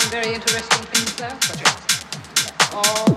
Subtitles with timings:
[0.00, 1.28] find very interesting things, though.
[1.40, 3.09] Such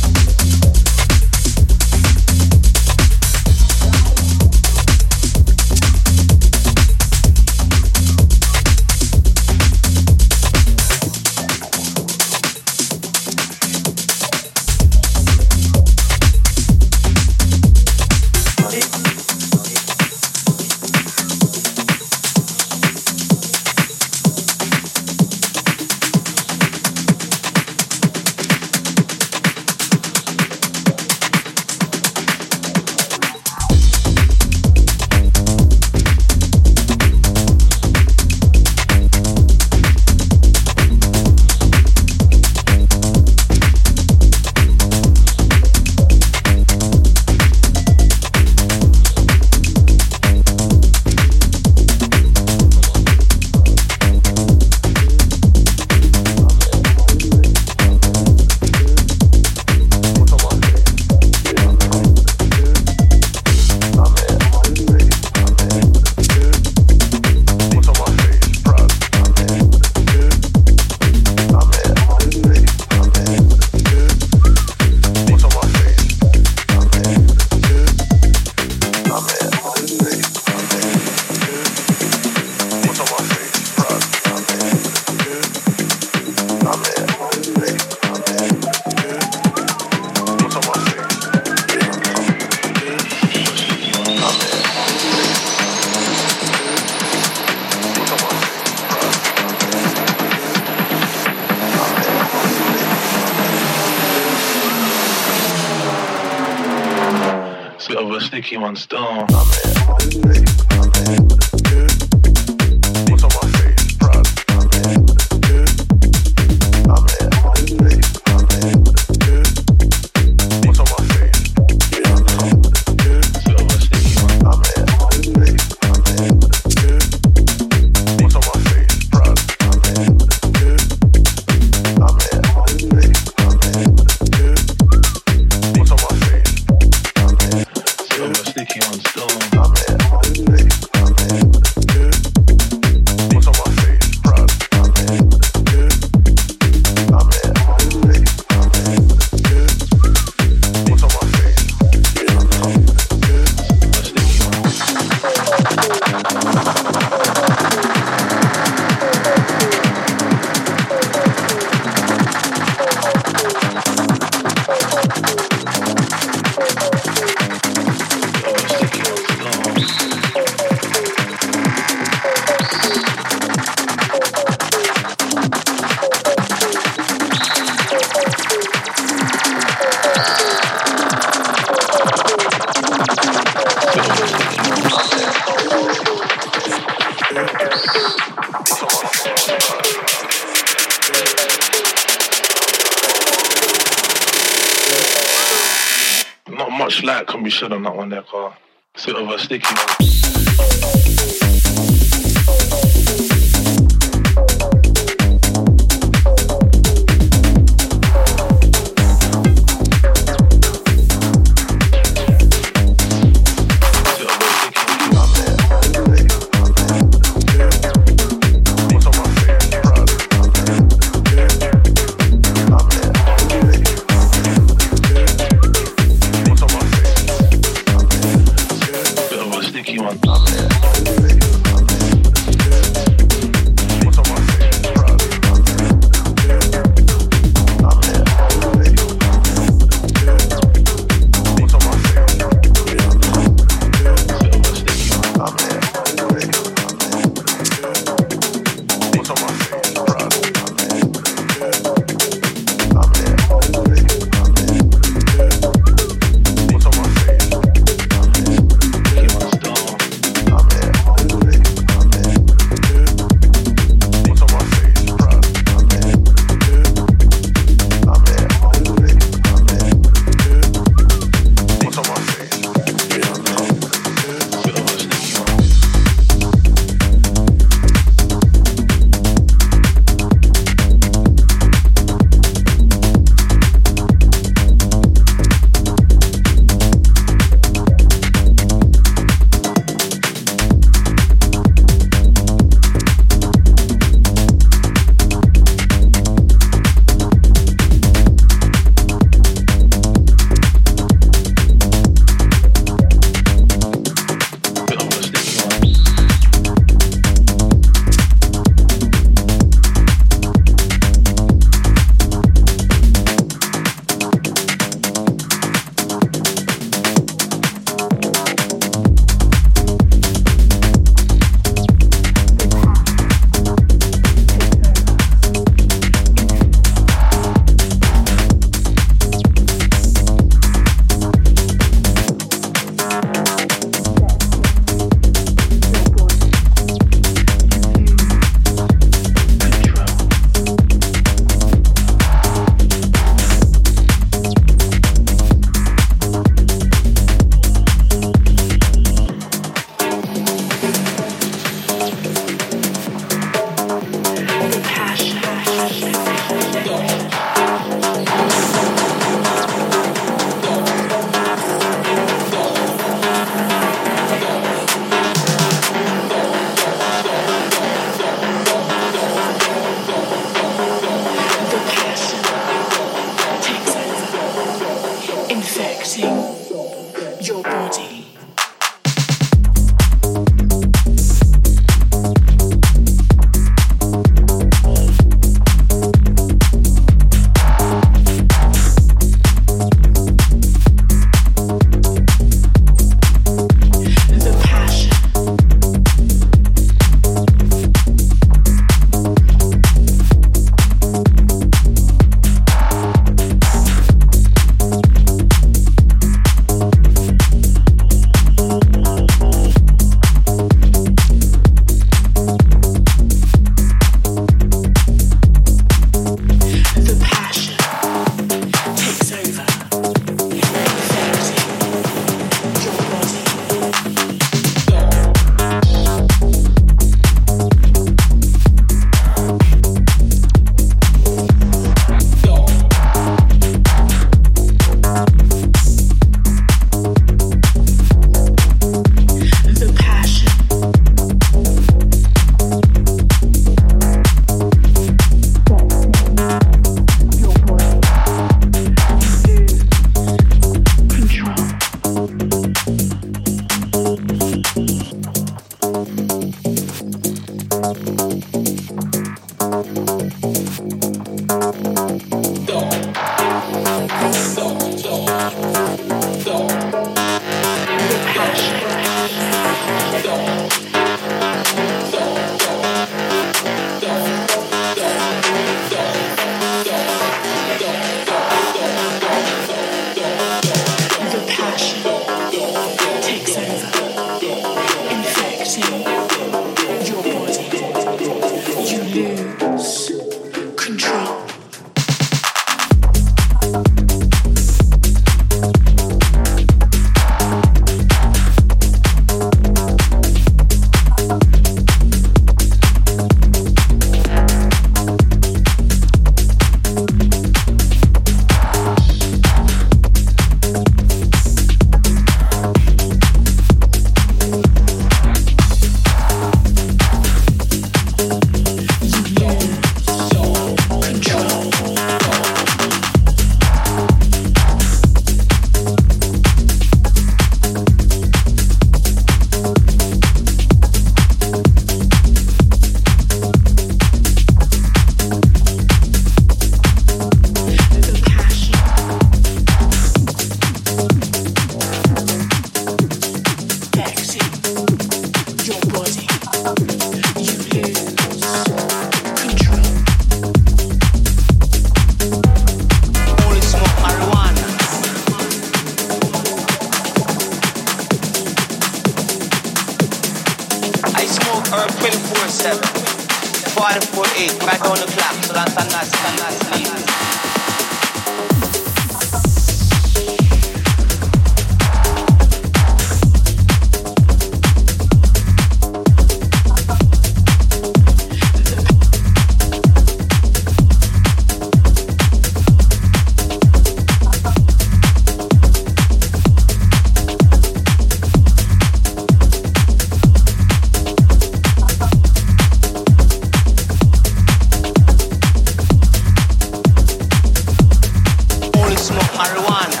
[599.36, 600.00] marijuana.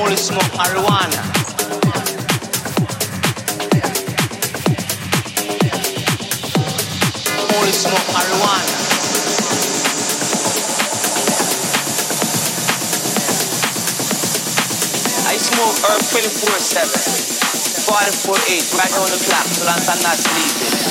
[0.00, 1.20] Only smoke marijuana.
[7.56, 8.74] Only smoke marijuana.
[15.26, 15.76] I smoke
[16.10, 16.90] 24-7,
[17.86, 20.89] 4, 8, right on the clock, so I'm not sleeping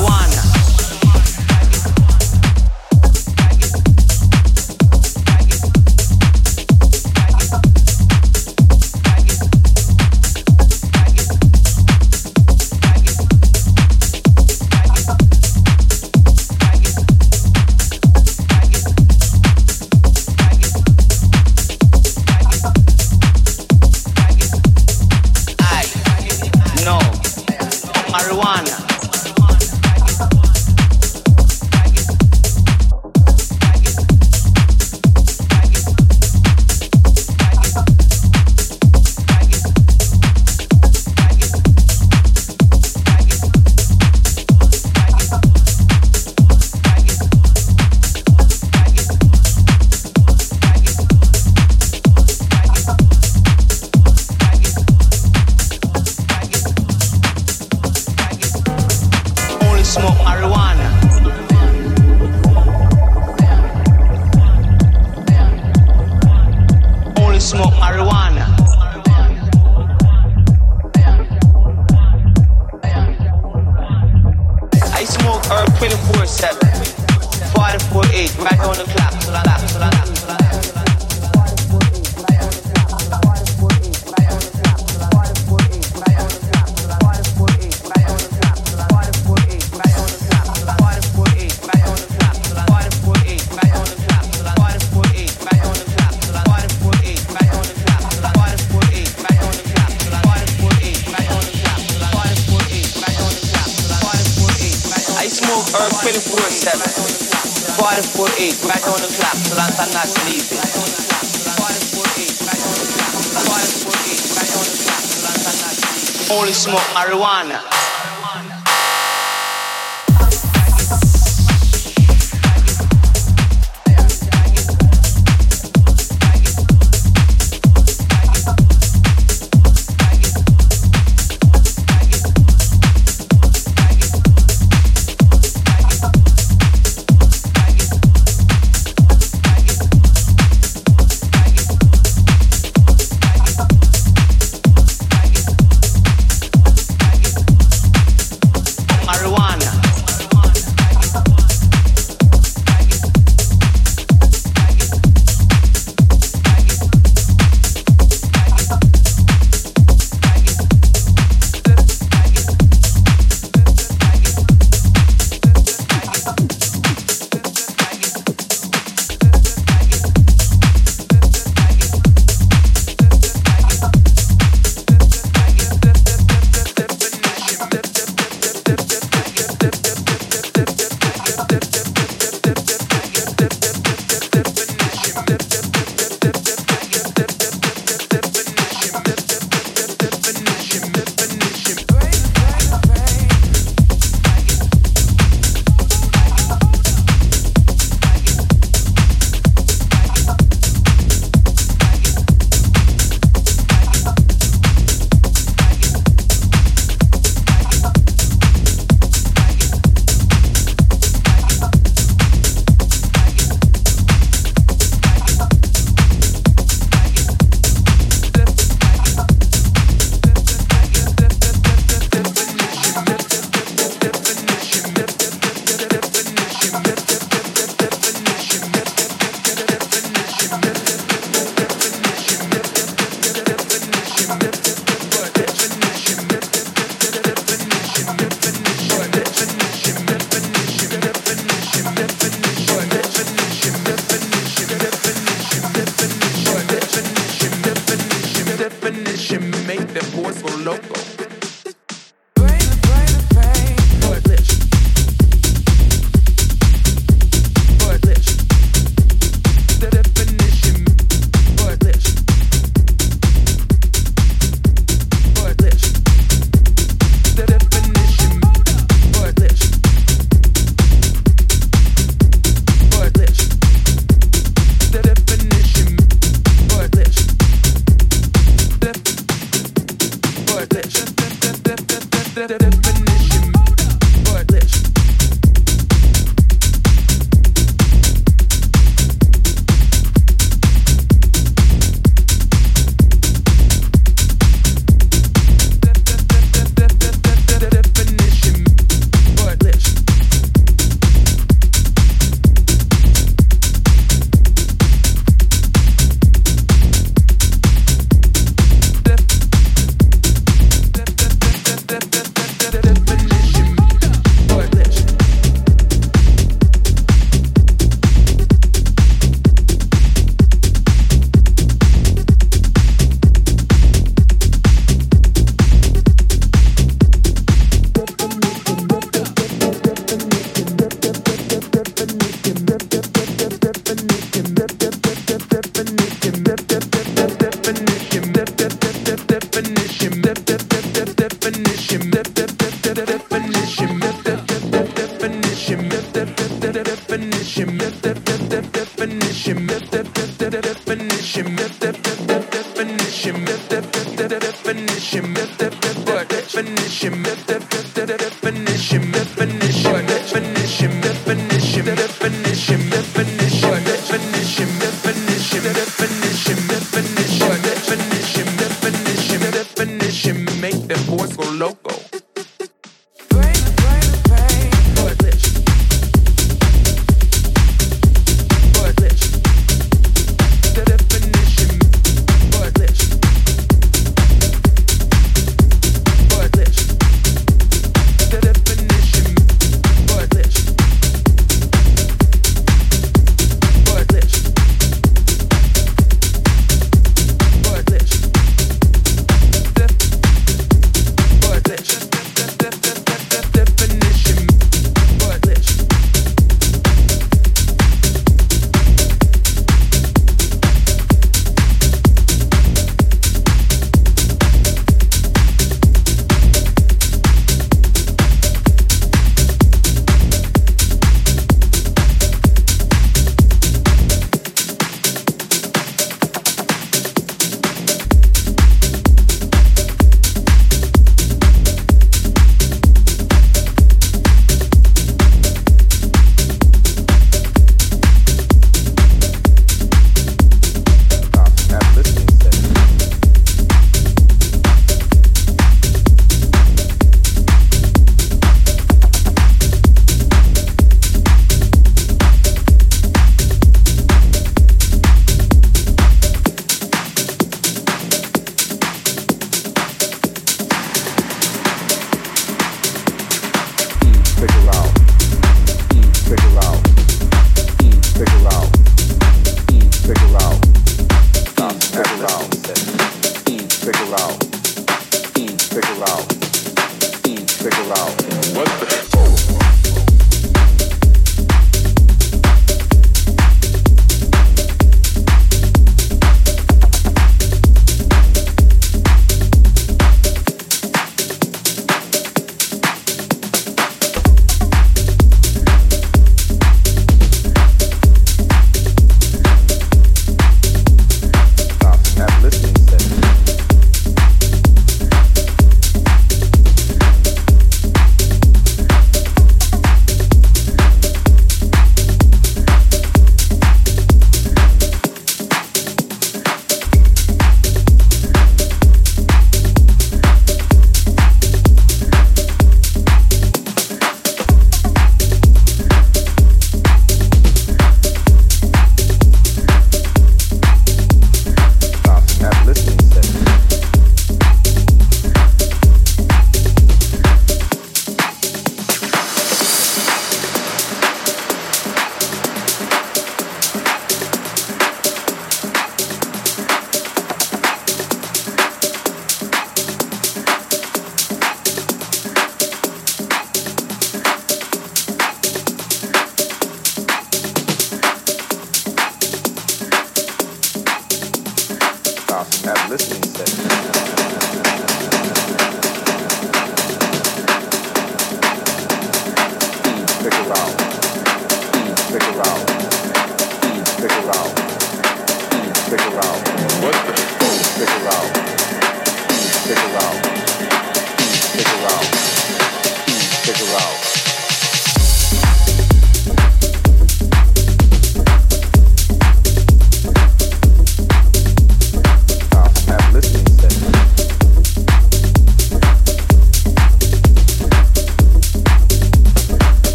[0.00, 0.21] one.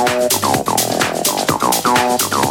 [0.00, 2.49] どうぞどうぞどうぞどうぞ。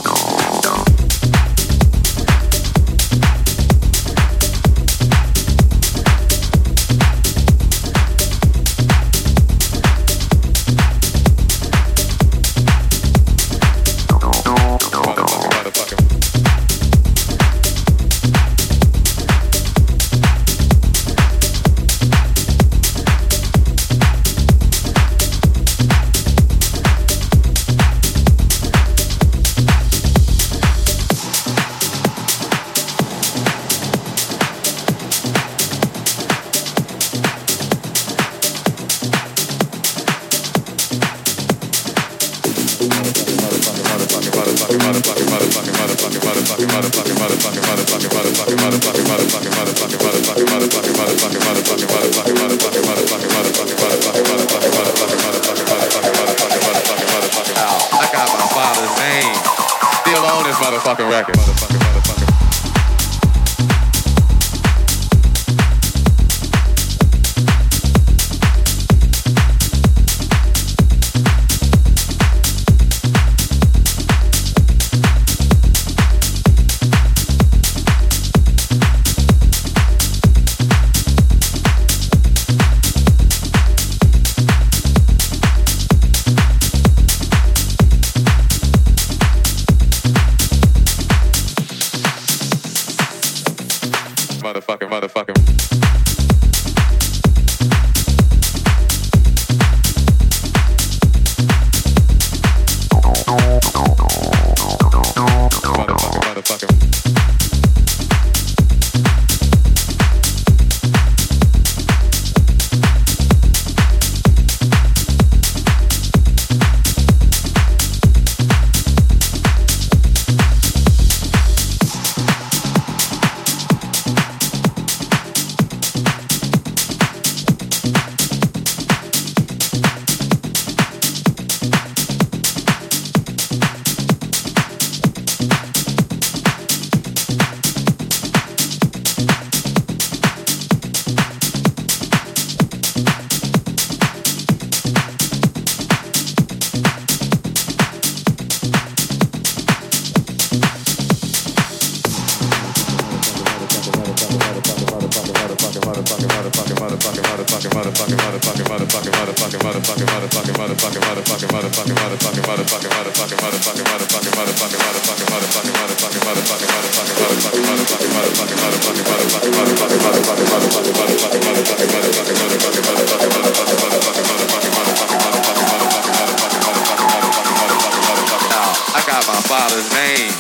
[178.50, 180.32] Now, I got my father's name.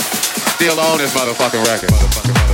[0.57, 1.90] Still on this motherfucking record.
[1.90, 2.48] Motherfucking,